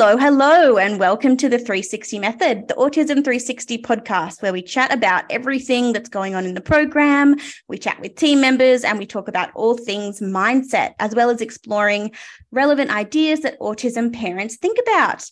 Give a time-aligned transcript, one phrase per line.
[0.00, 4.90] Hello, hello, and welcome to the 360 Method, the Autism 360 podcast, where we chat
[4.94, 7.36] about everything that's going on in the program.
[7.68, 11.42] We chat with team members and we talk about all things mindset, as well as
[11.42, 12.12] exploring
[12.50, 15.28] relevant ideas that autism parents think about.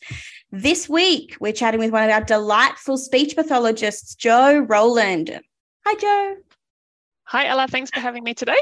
[0.53, 5.41] This week, we're chatting with one of our delightful speech pathologists, Jo Roland.
[5.87, 6.37] Hi, Jo.
[7.25, 7.69] Hi, Ella.
[7.69, 8.59] Thanks for having me today.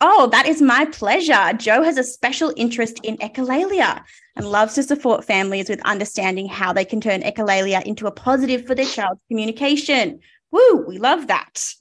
[0.00, 1.52] Oh, that is my pleasure.
[1.56, 4.02] Jo has a special interest in echolalia
[4.36, 8.64] and loves to support families with understanding how they can turn echolalia into a positive
[8.64, 10.20] for their child's communication.
[10.52, 11.74] Woo, we love that.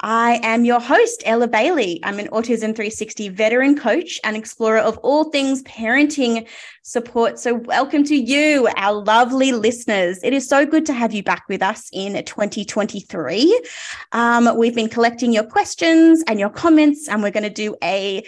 [0.00, 2.00] I am your host, Ella Bailey.
[2.02, 6.48] I'm an Autism 360 veteran coach and explorer of all things parenting
[6.82, 7.38] support.
[7.38, 10.18] So, welcome to you, our lovely listeners.
[10.24, 13.62] It is so good to have you back with us in 2023.
[14.10, 18.24] Um, we've been collecting your questions and your comments, and we're going to do a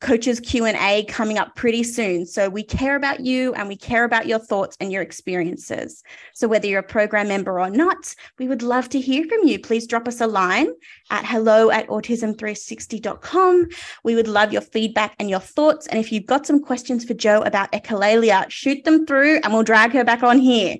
[0.00, 2.24] coaches q&a coming up pretty soon.
[2.24, 6.02] So we care about you and we care about your thoughts and your experiences.
[6.34, 9.58] So whether you're a program member or not we would love to hear from you.
[9.58, 10.68] Please drop us a line
[11.10, 13.68] at hello at autism360.com
[14.04, 15.86] we would love your feedback and your thoughts.
[15.88, 19.62] And if you've got some questions for jo about echolalia shoot them through and we'll
[19.62, 20.76] drag her back on here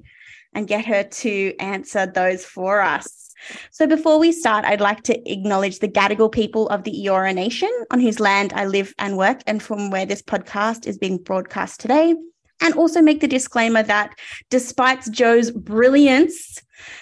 [0.55, 3.27] and get her to answer those for us
[3.70, 7.70] so before we start, I'd like to acknowledge the Gadigal people of the Eora Nation,
[7.91, 11.80] on whose land I live and work, and from where this podcast is being broadcast
[11.80, 12.14] today.
[12.61, 14.19] And also make the disclaimer that
[14.50, 16.61] despite Jo's brilliance,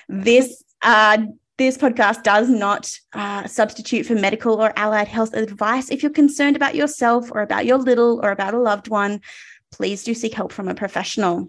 [0.08, 1.18] this uh,
[1.58, 5.90] this podcast does not uh, substitute for medical or allied health advice.
[5.90, 9.20] If you're concerned about yourself or about your little or about a loved one,
[9.72, 11.48] please do seek help from a professional.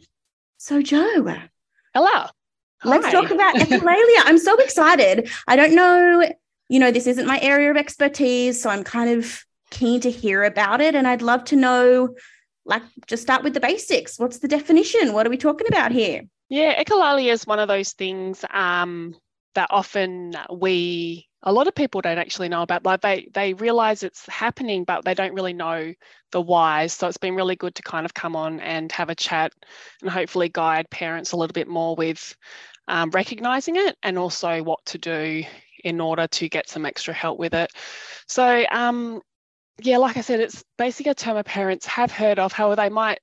[0.58, 1.36] So, Jo.
[1.94, 2.28] Hello.
[2.84, 4.22] Let's talk about echolalia.
[4.26, 5.30] I'm so excited.
[5.48, 6.30] I don't know,
[6.70, 10.44] you know, this isn't my area of expertise, so I'm kind of keen to hear
[10.44, 10.96] about it.
[10.96, 12.16] And I'd love to know,
[12.66, 14.20] like, just start with the basics.
[14.20, 15.14] What's the definition?
[15.14, 16.24] What are we talking about here?
[16.50, 19.16] Yeah, echolalia is one of those things um,
[19.56, 24.04] that often we a lot of people don't actually know about like they they realize
[24.04, 25.94] it's happening but they don't really know
[26.32, 29.16] the whys so it's been really good to kind of come on and have a
[29.16, 29.54] chat
[30.02, 32.36] and hopefully guide parents a little bit more with
[32.88, 35.44] um, recognizing it and also what to do
[35.84, 37.72] in order to get some extra help with it.
[38.28, 39.22] So um,
[39.80, 42.52] yeah like i said it's basically a term parents have heard of.
[42.52, 43.20] However they might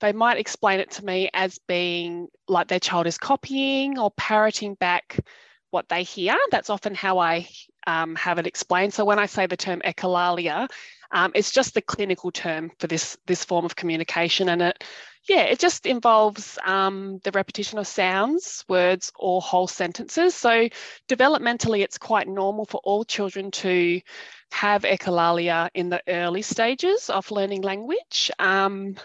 [0.00, 4.74] they might explain it to me as being like their child is copying or parroting
[4.74, 5.18] back
[5.70, 6.36] what they hear.
[6.50, 7.48] That's often how I
[7.86, 8.94] um, have it explained.
[8.94, 10.68] So when I say the term echolalia,
[11.12, 14.84] um, it's just the clinical term for this this form of communication, and it
[15.28, 20.34] yeah it just involves um, the repetition of sounds, words, or whole sentences.
[20.34, 20.68] So
[21.08, 24.00] developmentally, it's quite normal for all children to
[24.52, 28.30] have echolalia in the early stages of learning language.
[28.38, 28.96] Um,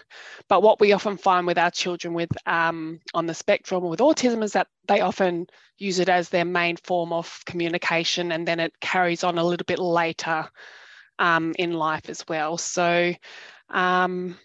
[0.48, 4.00] but what we often find with our children with um, on the spectrum or with
[4.00, 5.46] autism is that they often
[5.78, 9.64] use it as their main form of communication and then it carries on a little
[9.64, 10.48] bit later
[11.18, 12.56] um, in life as well.
[12.56, 13.12] So,
[13.68, 14.38] um,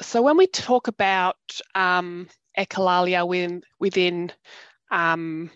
[0.00, 1.36] so when we talk about
[1.74, 2.28] um,
[2.58, 4.32] echolalia within, within
[4.90, 5.50] um,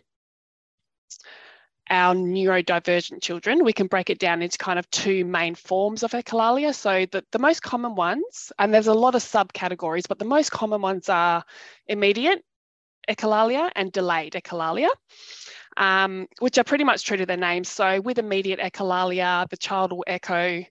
[1.90, 6.12] our neurodivergent children, we can break it down into kind of two main forms of
[6.12, 6.74] echolalia.
[6.74, 10.50] So the, the most common ones, and there's a lot of subcategories, but the most
[10.50, 11.44] common ones are
[11.86, 12.42] immediate
[13.08, 14.88] echolalia and delayed echolalia,
[15.76, 17.68] um, which are pretty much true to their names.
[17.68, 20.64] So with immediate echolalia, the child will echo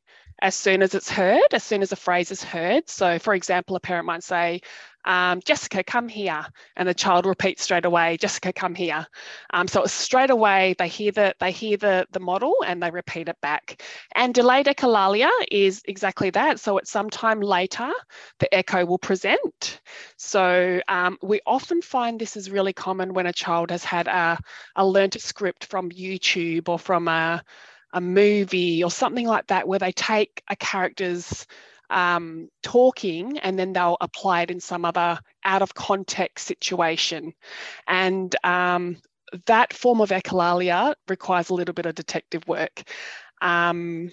[0.43, 2.89] as soon as it's heard, as soon as a phrase is heard.
[2.89, 4.59] So for example, a parent might say,
[5.05, 6.45] um, Jessica, come here.
[6.75, 9.07] And the child repeats straight away, Jessica, come here.
[9.53, 12.91] Um, so it's straight away, they hear the they hear the, the model and they
[12.91, 13.81] repeat it back.
[14.15, 16.59] And delayed echolalia is exactly that.
[16.59, 17.91] So at some time later,
[18.39, 19.79] the echo will present.
[20.17, 24.37] So um, we often find this is really common when a child has had a,
[24.75, 27.43] a learnt script from YouTube or from a,
[27.93, 31.47] a movie or something like that, where they take a character's
[31.89, 37.33] um, talking and then they'll apply it in some other out of context situation.
[37.87, 38.97] And um,
[39.45, 42.83] that form of echolalia requires a little bit of detective work.
[43.41, 44.11] Um,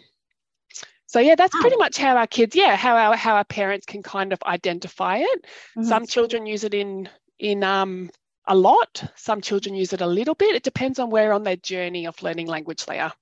[1.07, 4.01] so yeah, that's pretty much how our kids, yeah, how our how our parents can
[4.01, 5.45] kind of identify it.
[5.77, 5.83] Mm-hmm.
[5.83, 7.09] Some children use it in
[7.41, 8.11] in um,
[8.47, 9.03] a lot.
[9.17, 10.55] Some children use it a little bit.
[10.55, 13.13] It depends on where on their journey of learning language they are.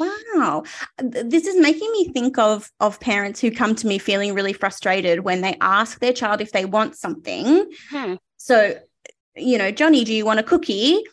[0.00, 0.64] Wow.
[0.98, 5.20] This is making me think of of parents who come to me feeling really frustrated
[5.20, 7.70] when they ask their child if they want something.
[7.90, 8.14] Hmm.
[8.36, 8.74] So,
[9.36, 11.04] you know, Johnny, do you want a cookie?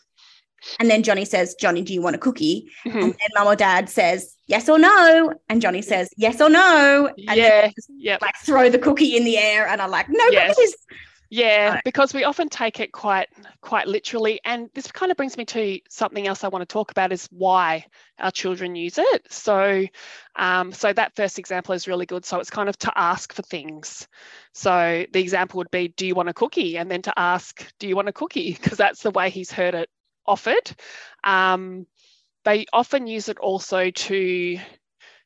[0.80, 2.68] And then Johnny says, Johnny, do you want a cookie?
[2.84, 2.98] Mm-hmm.
[2.98, 5.34] And then mom or dad says, yes or no.
[5.48, 7.10] And Johnny says, yes or no.
[7.28, 7.70] And yeah.
[7.96, 8.18] Yeah.
[8.20, 9.68] Like throw the cookie in the air.
[9.68, 10.56] And I'm like, no yes.
[10.56, 10.74] cookies.
[11.30, 13.28] Yeah, because we often take it quite
[13.60, 16.90] quite literally, and this kind of brings me to something else I want to talk
[16.90, 17.84] about is why
[18.18, 19.30] our children use it.
[19.30, 19.84] So,
[20.36, 22.24] um, so that first example is really good.
[22.24, 24.08] So it's kind of to ask for things.
[24.54, 27.86] So the example would be, "Do you want a cookie?" and then to ask, "Do
[27.88, 29.90] you want a cookie?" Because that's the way he's heard it
[30.26, 30.70] offered.
[31.24, 31.86] Um,
[32.44, 34.58] they often use it also to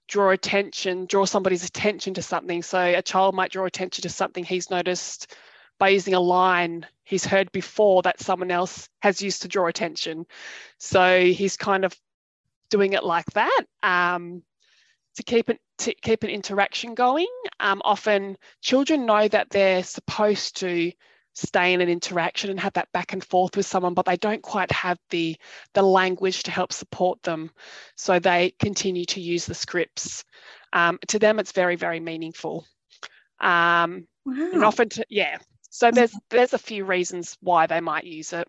[0.09, 2.63] draw attention, draw somebody's attention to something.
[2.63, 5.35] So a child might draw attention to something he's noticed
[5.83, 10.25] by using a line he's heard before that someone else has used to draw attention.
[10.79, 11.93] So he's kind of
[12.71, 14.45] doing it like that um,
[15.17, 17.27] to keep it to keep an interaction going.
[17.59, 20.93] Um, often children know that they're supposed to
[21.33, 24.41] stay in an interaction and have that back and forth with someone, but they don't
[24.41, 25.37] quite have the
[25.75, 27.51] the language to help support them.
[27.97, 30.23] So they continue to use the scripts.
[30.73, 32.69] Um, to them, it's very very meaningful.
[33.41, 34.51] Um, wow.
[34.53, 35.39] And often, to, yeah,
[35.73, 38.47] so there's there's a few reasons why they might use it.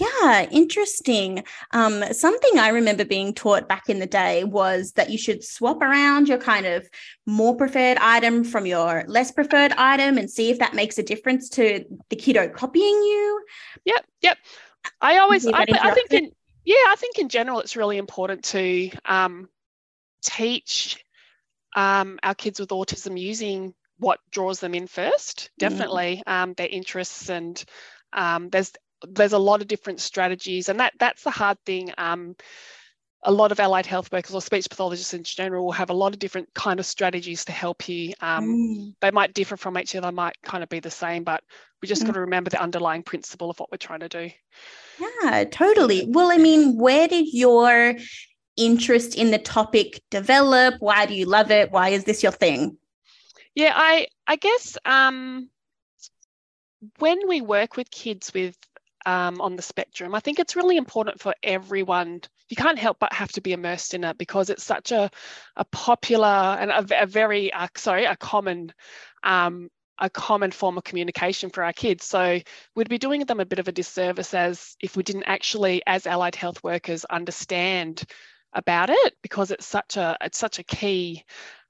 [0.00, 1.44] Yeah, interesting.
[1.72, 5.82] Um, something I remember being taught back in the day was that you should swap
[5.82, 6.88] around your kind of
[7.26, 11.50] more preferred item from your less preferred item and see if that makes a difference
[11.50, 13.44] to the kiddo copying you.
[13.84, 14.38] Yep, yep.
[15.02, 16.30] I always, I, I, think in,
[16.64, 19.48] yeah, I think in general it's really important to um,
[20.22, 21.04] teach
[21.74, 25.58] um, our kids with autism using what draws them in first mm.
[25.58, 26.32] definitely mm.
[26.32, 27.64] um, their interests and
[28.12, 28.72] um, there's
[29.08, 32.34] there's a lot of different strategies and that that's the hard thing um,
[33.22, 36.12] a lot of allied health workers or speech pathologists in general will have a lot
[36.12, 38.94] of different kind of strategies to help you um, mm.
[39.00, 41.42] they might differ from each other might kind of be the same but
[41.82, 42.06] we just mm.
[42.06, 44.30] got to remember the underlying principle of what we're trying to do
[45.22, 47.94] yeah totally well i mean where did your
[48.56, 52.76] interest in the topic develop why do you love it why is this your thing
[53.56, 55.48] yeah, I I guess um,
[56.98, 58.56] when we work with kids with
[59.06, 62.20] um, on the spectrum, I think it's really important for everyone.
[62.50, 65.10] You can't help but have to be immersed in it because it's such a
[65.56, 68.72] a popular and a, a very uh, sorry a common
[69.24, 72.04] um, a common form of communication for our kids.
[72.04, 72.38] So
[72.74, 76.06] we'd be doing them a bit of a disservice as if we didn't actually, as
[76.06, 78.04] allied health workers, understand
[78.52, 81.24] about it because it's such a it's such a key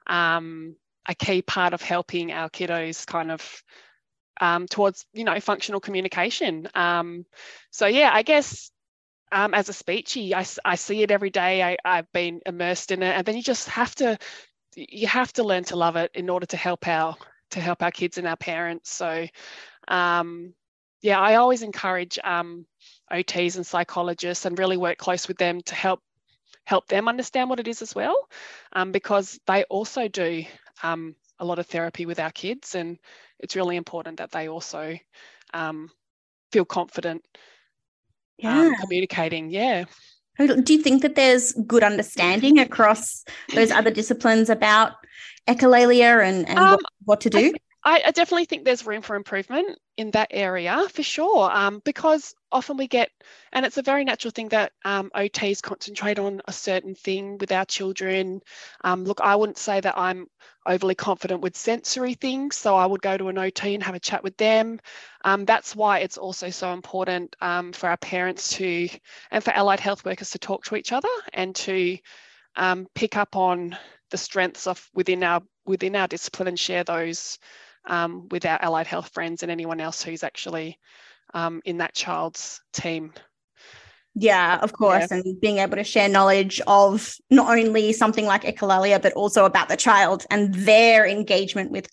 [0.08, 0.74] um,
[1.08, 3.62] a key part of helping our kiddos kind of
[4.40, 6.68] um, towards you know functional communication.
[6.74, 7.24] Um,
[7.70, 8.70] so yeah, I guess
[9.32, 11.62] um, as a speechie, I, I see it every day.
[11.62, 14.18] I, I've been immersed in it, and then you just have to
[14.74, 17.16] you have to learn to love it in order to help our
[17.50, 18.90] to help our kids and our parents.
[18.90, 19.26] So
[19.88, 20.54] um,
[21.02, 22.66] yeah, I always encourage um,
[23.12, 26.00] OTs and psychologists and really work close with them to help
[26.64, 28.28] help them understand what it is as well,
[28.72, 30.44] um, because they also do
[30.82, 32.98] um, a lot of therapy with our kids, and
[33.38, 34.96] it's really important that they also
[35.54, 35.90] um,
[36.52, 37.24] feel confident
[38.44, 38.74] um, yeah.
[38.80, 39.50] communicating.
[39.50, 39.84] Yeah.
[40.38, 43.24] Do you think that there's good understanding across
[43.54, 44.92] those other disciplines about
[45.48, 47.54] echolalia and, and what, um, what, to do?
[47.86, 52.34] I, I, definitely think there's room for improvement in that area for sure, um, because
[52.50, 53.10] often we get,
[53.52, 57.52] and it's a very natural thing that um, OTs concentrate on a certain thing with
[57.52, 58.40] our children.
[58.82, 60.26] Um, look, I wouldn't say that I'm
[60.66, 64.00] overly confident with sensory things, so I would go to an OT and have a
[64.00, 64.80] chat with them.
[65.24, 68.88] Um, that's why it's also so important um, for our parents to,
[69.30, 71.98] and for allied health workers to talk to each other and to
[72.56, 73.78] um, pick up on
[74.10, 77.38] the strengths of within our within our discipline and share those
[77.86, 80.78] um, with our allied health friends and anyone else who's actually
[81.34, 83.12] um, in that child's team.
[84.14, 85.08] Yeah, of course.
[85.10, 85.18] Yeah.
[85.18, 89.68] And being able to share knowledge of not only something like echolalia, but also about
[89.68, 91.88] the child and their engagement with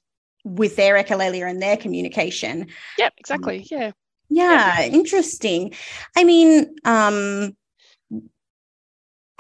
[0.46, 2.68] with their echolalia and their communication.
[2.98, 3.60] Yep, exactly.
[3.60, 3.92] Um, yeah.
[4.30, 4.86] Yeah, yeah.
[4.88, 5.74] interesting.
[6.16, 7.56] I mean, um,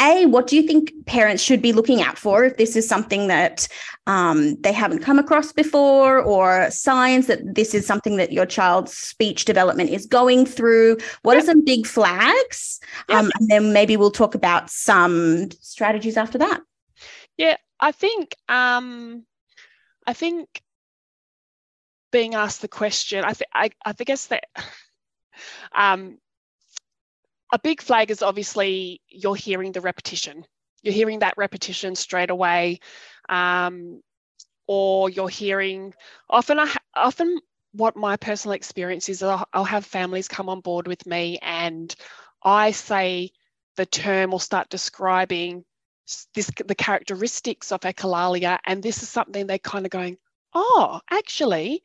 [0.03, 3.27] a, what do you think parents should be looking out for if this is something
[3.27, 3.67] that
[4.05, 8.93] um, they haven't come across before, or signs that this is something that your child's
[8.93, 10.97] speech development is going through?
[11.21, 11.43] What yep.
[11.43, 12.79] are some big flags?
[13.09, 13.17] Yep.
[13.17, 16.61] Um, and then maybe we'll talk about some strategies after that.
[17.37, 19.25] Yeah, I think um,
[20.05, 20.61] I think
[22.11, 24.45] being asked the question, I think I, I guess that
[25.75, 26.17] um,
[27.53, 30.43] a big flag is obviously you're hearing the repetition.
[30.81, 32.79] You're hearing that repetition straight away,
[33.29, 34.01] um,
[34.67, 35.93] or you're hearing
[36.29, 36.59] often.
[36.59, 37.39] I, often,
[37.71, 41.93] what my personal experience is, I'll, I'll have families come on board with me, and
[42.43, 43.31] I say
[43.77, 45.63] the term or start describing
[46.33, 50.17] this the characteristics of echolalia, and this is something they're kind of going,
[50.55, 51.83] oh, actually,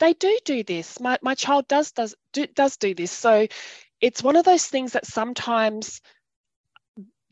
[0.00, 0.98] they do do this.
[1.00, 3.12] My, my child does does do, does do this.
[3.12, 3.46] So
[4.02, 6.02] it's one of those things that sometimes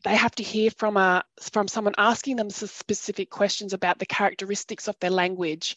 [0.03, 4.87] they have to hear from a from someone asking them specific questions about the characteristics
[4.87, 5.75] of their language.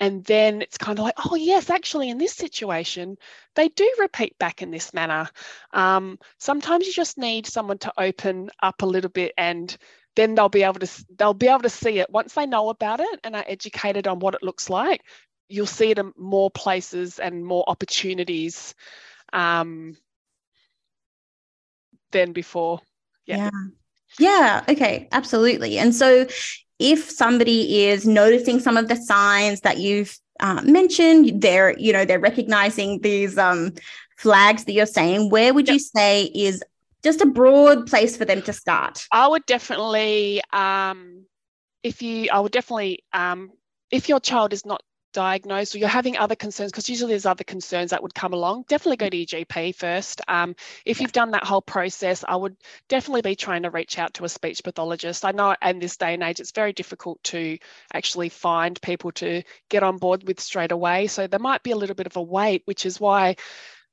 [0.00, 3.16] And then it's kind of like oh yes actually in this situation
[3.54, 5.28] they do repeat back in this manner.
[5.72, 9.76] Um, sometimes you just need someone to open up a little bit and
[10.16, 12.10] then they'll be able to they'll be able to see it.
[12.10, 15.02] Once they know about it and are educated on what it looks like
[15.48, 18.74] you'll see it in more places and more opportunities.
[19.34, 19.96] Um,
[22.12, 22.80] than before
[23.26, 23.36] yeah.
[23.36, 23.50] yeah
[24.18, 26.26] yeah okay absolutely and so
[26.78, 32.04] if somebody is noticing some of the signs that you've uh, mentioned, they're you know
[32.04, 33.72] they're recognizing these um,
[34.16, 35.30] flags that you're saying.
[35.30, 35.74] Where would yep.
[35.74, 36.62] you say is
[37.02, 39.06] just a broad place for them to start?
[39.10, 41.24] I would definitely, um,
[41.82, 43.50] if you, I would definitely, um,
[43.90, 47.44] if your child is not diagnosed or you're having other concerns, because usually there's other
[47.44, 50.20] concerns that would come along, definitely go to your GP first.
[50.28, 50.54] Um,
[50.84, 52.56] if you've done that whole process, I would
[52.88, 55.24] definitely be trying to reach out to a speech pathologist.
[55.24, 57.58] I know in this day and age, it's very difficult to
[57.92, 61.06] actually find people to get on board with straight away.
[61.06, 63.36] So there might be a little bit of a wait, which is why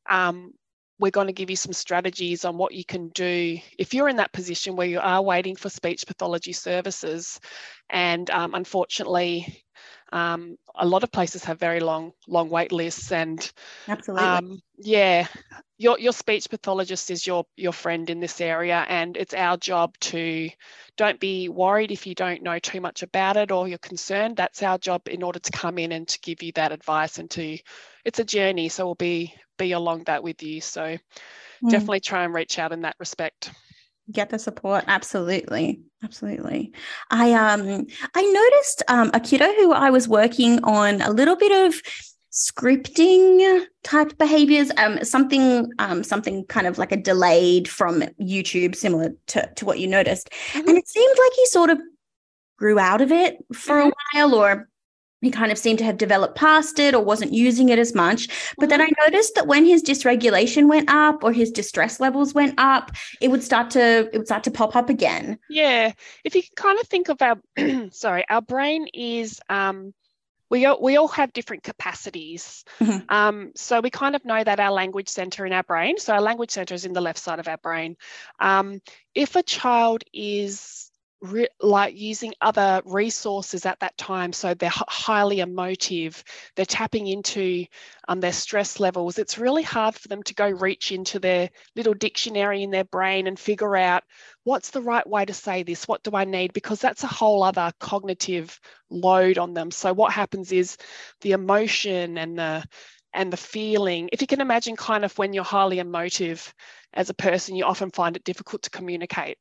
[0.10, 0.54] um,
[1.00, 4.18] we're going to give you some strategies on what you can do if you're in
[4.18, 7.40] that position where you are waiting for speech pathology services.
[7.90, 9.64] And um, unfortunately,
[10.12, 13.52] um, a lot of places have very long long wait lists and
[13.88, 15.28] absolutely um, yeah
[15.78, 19.96] your your speech pathologist is your your friend in this area and it's our job
[20.00, 20.50] to
[20.98, 24.64] don't be worried if you don't know too much about it or you're concerned that's
[24.64, 27.58] our job in order to come in and to give you that advice and to
[28.04, 31.70] it's a journey so we'll be be along that with you so mm.
[31.70, 33.52] definitely try and reach out in that respect
[34.12, 36.74] get the support absolutely absolutely
[37.12, 37.86] i um
[38.16, 41.80] i noticed um a kiddo who i was working on a little bit of
[42.32, 49.12] scripting type behaviors um something um something kind of like a delayed from youtube similar
[49.28, 50.68] to, to what you noticed mm-hmm.
[50.68, 51.80] and it seemed like he sort of
[52.58, 53.90] grew out of it for mm-hmm.
[53.90, 54.70] a while or
[55.22, 58.28] he kind of seemed to have developed past it or wasn't using it as much.
[58.58, 59.12] But then I mm-hmm.
[59.12, 63.44] noticed that when his dysregulation went up or his distress levels went up, it would
[63.44, 65.40] start to it would start to pop up again.
[65.50, 65.92] Yeah,
[66.24, 67.40] if you can kind of think of our
[67.92, 69.94] sorry, our brain is um,
[70.50, 72.64] we all, we all have different capacities.
[72.80, 73.06] Mm-hmm.
[73.10, 76.00] Um, so we kind of know that our language center in our brain.
[76.00, 77.98] So our language center is in the left side of our brain.
[78.40, 78.82] Um,
[79.14, 80.89] if a child is
[81.22, 84.34] re- like using other resources at that time.
[84.34, 86.24] So they're h- highly emotive,
[86.56, 87.66] they're tapping into
[88.08, 89.18] um, their stress levels.
[89.18, 93.28] It's really hard for them to go reach into their little dictionary in their brain
[93.28, 94.04] and figure out
[94.44, 95.88] what's the right way to say this?
[95.88, 96.54] What do I need?
[96.54, 98.60] Because that's a whole other cognitive
[98.90, 99.72] load on them.
[99.72, 100.78] So what happens is
[101.22, 102.64] the emotion and the
[103.14, 104.10] and the feeling.
[104.12, 106.54] If you can imagine, kind of when you're highly emotive
[106.94, 109.38] as a person, you often find it difficult to communicate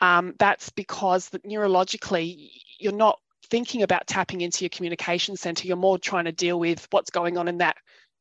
[0.00, 3.18] um, that's because that neurologically you're not
[3.50, 5.66] thinking about tapping into your communication center.
[5.66, 7.76] You're more trying to deal with what's going on in that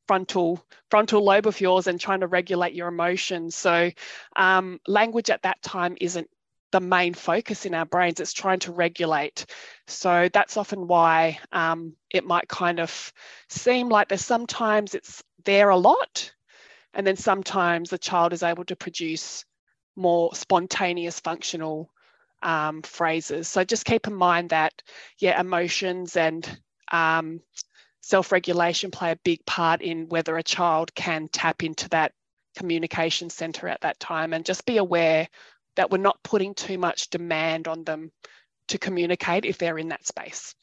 [0.08, 3.56] frontal frontal lobe of yours and trying to regulate your emotions.
[3.56, 3.92] So
[4.36, 6.30] um, language at that time isn't
[6.72, 8.20] the main focus in our brains.
[8.20, 9.46] It's trying to regulate.
[9.88, 13.14] So that's often why um, it might kind of
[13.50, 16.32] seem like there's sometimes it's there a lot,
[16.94, 19.46] and then sometimes the child is able to produce
[19.96, 21.90] more spontaneous functional
[22.42, 23.48] um, phrases.
[23.48, 24.82] So just keep in mind that,
[25.20, 26.60] yeah, emotions and
[26.92, 27.42] um,
[28.02, 32.14] self regulation play a big part in whether a child can tap into that
[32.58, 34.34] communication center at that time.
[34.34, 35.28] And just be aware
[35.76, 38.12] that we're not putting too much demand on them
[38.68, 40.56] to communicate if they're in that space.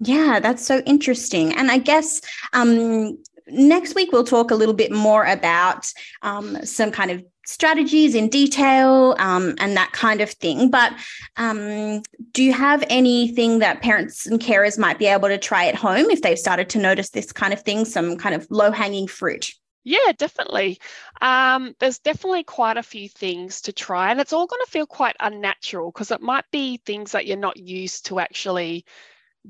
[0.00, 1.54] Yeah, that's so interesting.
[1.54, 2.20] And I guess
[2.52, 5.92] um, next week we'll talk a little bit more about
[6.22, 10.70] um, some kind of strategies in detail um, and that kind of thing.
[10.70, 10.92] But
[11.36, 15.74] um, do you have anything that parents and carers might be able to try at
[15.74, 19.06] home if they've started to notice this kind of thing, some kind of low hanging
[19.06, 19.52] fruit?
[19.86, 20.80] Yeah, definitely.
[21.20, 24.86] Um, there's definitely quite a few things to try, and it's all going to feel
[24.86, 28.86] quite unnatural because it might be things that you're not used to actually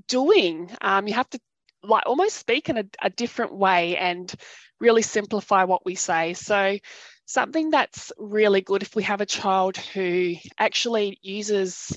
[0.09, 0.73] doing.
[0.81, 1.41] Um, you have to
[1.85, 4.33] like almost speak in a, a different way and
[4.81, 6.35] really simplify what we say.
[6.35, 6.79] So
[7.27, 11.97] something that's really good if we have a child who actually uses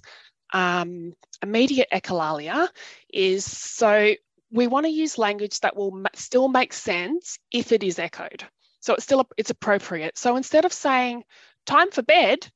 [0.53, 2.69] um, immediate echolalia
[3.13, 4.13] is so
[4.51, 8.45] we want to use language that will still make sense if it is echoed.
[8.79, 10.17] So it's still it's appropriate.
[10.17, 11.23] So instead of saying
[11.65, 12.49] time for bed,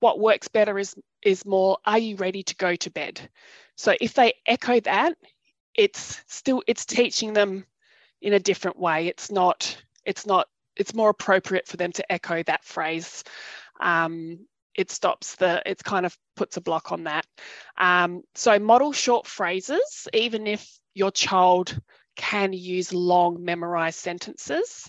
[0.00, 3.20] what works better is is more are you ready to go to bed?
[3.76, 5.16] So if they echo that,
[5.74, 7.66] it's still it's teaching them
[8.22, 9.08] in a different way.
[9.08, 13.24] It's not it's not it's more appropriate for them to echo that phrase.
[13.80, 17.26] Um, it stops the it kind of puts a block on that.
[17.78, 21.78] Um, so model short phrases, even if your child
[22.16, 24.88] can use long memorized sentences.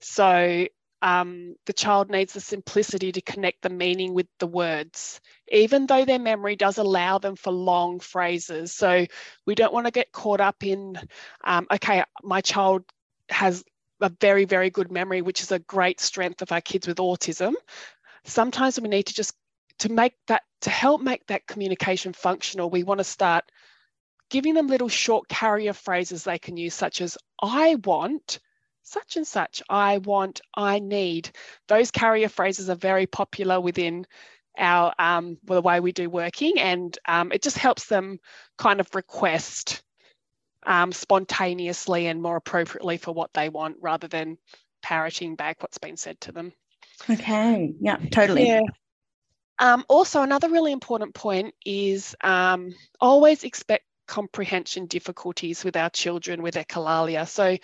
[0.00, 0.66] So
[1.02, 5.20] um, the child needs the simplicity to connect the meaning with the words,
[5.52, 8.72] even though their memory does allow them for long phrases.
[8.72, 9.06] So
[9.46, 10.98] we don't want to get caught up in,
[11.44, 12.84] um, okay, my child
[13.28, 13.62] has
[14.04, 17.54] a very, very good memory, which is a great strength of our kids with autism.
[18.24, 19.34] Sometimes we need to just
[19.78, 23.44] to make that to help make that communication functional, we want to start
[24.30, 28.38] giving them little short carrier phrases they can use, such as I want
[28.84, 31.30] such and such, I want, I need.
[31.68, 34.06] Those carrier phrases are very popular within
[34.58, 38.18] our um, the way we do working, and um, it just helps them
[38.58, 39.82] kind of request
[40.66, 44.38] um, spontaneously and more appropriately for what they want, rather than
[44.82, 46.52] parroting back what's been said to them.
[47.08, 47.72] Okay.
[47.80, 47.96] Yeah.
[48.10, 48.46] Totally.
[48.46, 48.60] Yeah.
[49.58, 56.42] Um, also, another really important point is um, always expect comprehension difficulties with our children
[56.42, 57.26] with echolalia.
[57.26, 57.56] So,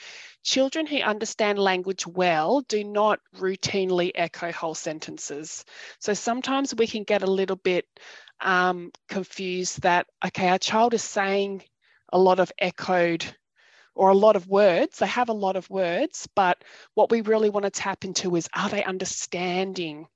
[0.43, 5.65] children who understand language well do not routinely echo whole sentences.
[5.99, 7.87] So, sometimes we can get a little bit
[8.41, 11.63] um, confused that, okay, our child is saying
[12.13, 13.25] a lot of echoed
[13.95, 14.99] or a lot of words.
[14.99, 16.63] They have a lot of words, but
[16.95, 20.07] what we really want to tap into is are they understanding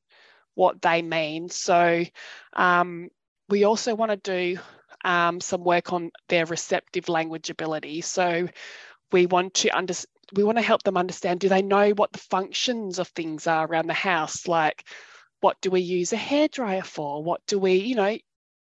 [0.54, 1.48] what they mean?
[1.48, 2.04] So,
[2.54, 3.08] um,
[3.48, 4.60] we also want to do
[5.04, 8.00] um, some work on their receptive language ability.
[8.00, 8.48] So
[9.12, 9.94] we want to under,
[10.34, 13.66] we want to help them understand do they know what the functions of things are
[13.66, 14.84] around the house like
[15.40, 18.16] what do we use a hairdryer for what do we you know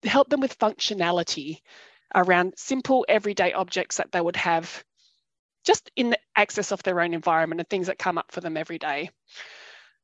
[0.04, 1.60] help them with functionality
[2.16, 4.84] around simple everyday objects that they would have
[5.66, 8.58] just in the access of their own environment and things that come up for them
[8.58, 9.10] every day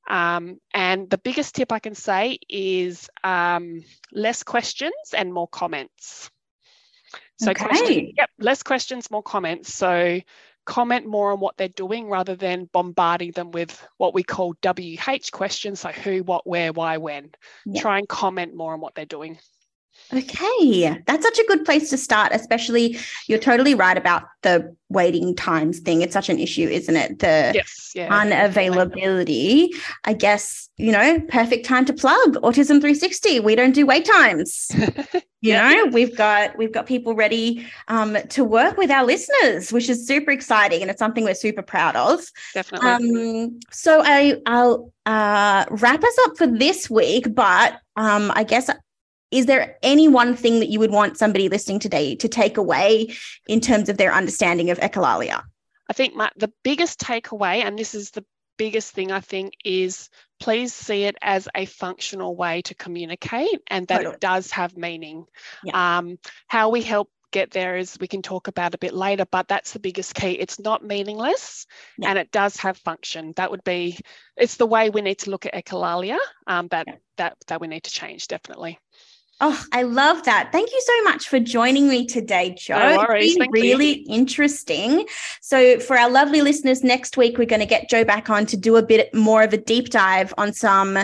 [0.08, 6.30] um, and the biggest tip I can say is um, less questions and more comments.
[7.38, 7.66] So, okay.
[7.66, 9.74] question, yep, less questions, more comments.
[9.74, 10.22] So,
[10.66, 15.32] comment more on what they're doing rather than bombarding them with what we call WH
[15.32, 17.32] questions, like who, what, where, why, when.
[17.66, 17.82] Yep.
[17.82, 19.38] Try and comment more on what they're doing.
[20.14, 25.36] Okay, that's such a good place to start, especially you're totally right about the waiting
[25.36, 26.02] times thing.
[26.02, 27.20] It's such an issue, isn't it?
[27.20, 29.70] The yes, yeah, unavailability.
[30.04, 33.40] I guess, you know, perfect time to plug Autism 360.
[33.40, 34.68] We don't do wait times.
[34.76, 35.70] you yeah.
[35.70, 40.06] know, we've got we've got people ready um, to work with our listeners, which is
[40.06, 42.24] super exciting and it's something we're super proud of.
[42.54, 43.44] Definitely.
[43.44, 48.70] Um, so I I'll uh, wrap us up for this week, but um, I guess
[49.36, 53.14] is there any one thing that you would want somebody listening today to take away
[53.48, 55.44] in terms of their understanding of echolalia?
[55.90, 58.24] I think my, the biggest takeaway, and this is the
[58.58, 63.86] biggest thing I think, is please see it as a functional way to communicate and
[63.90, 64.16] that totally.
[64.16, 65.26] it does have meaning.
[65.66, 65.98] Yeah.
[65.98, 66.18] Um,
[66.48, 69.74] how we help get there is we can talk about a bit later, but that's
[69.74, 70.32] the biggest key.
[70.32, 71.68] It's not meaningless
[71.98, 72.10] yeah.
[72.10, 73.34] and it does have function.
[73.36, 74.00] That would be,
[74.38, 76.96] it's the way we need to look at echolalia um, that, yeah.
[77.18, 78.80] that, that we need to change, definitely.
[79.42, 80.54] Oh, I love that.
[80.54, 82.78] Thank you so much for joining me today, Jo.
[82.78, 83.36] No worries.
[83.36, 84.06] It's really you.
[84.08, 85.06] interesting.
[85.42, 88.56] So, for our lovely listeners, next week we're going to get Jo back on to
[88.56, 91.00] do a bit more of a deep dive on some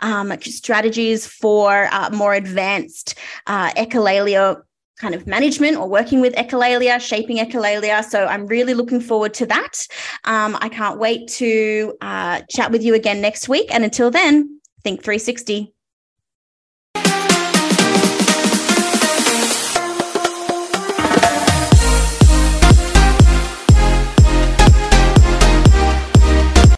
[0.00, 3.14] um, strategies for uh, more advanced
[3.46, 4.60] uh, echolalia
[4.98, 8.02] kind of management or working with echolalia, shaping echolalia.
[8.02, 9.86] So I'm really looking forward to that.
[10.24, 13.72] Um, I can't wait to uh, chat with you again next week.
[13.72, 15.75] And until then, think 360.